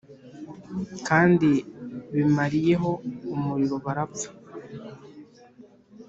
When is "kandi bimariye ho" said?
1.07-2.91